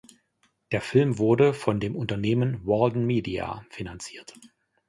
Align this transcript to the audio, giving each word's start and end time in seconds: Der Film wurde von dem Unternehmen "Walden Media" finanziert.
Der 0.71 0.81
Film 0.81 1.19
wurde 1.19 1.53
von 1.53 1.79
dem 1.79 1.95
Unternehmen 1.95 2.65
"Walden 2.65 3.05
Media" 3.05 3.63
finanziert. 3.69 4.33